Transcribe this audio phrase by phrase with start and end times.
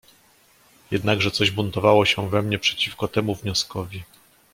[0.91, 4.03] "Jednakże coś buntowało się we mnie przeciwko temu wnioskowi."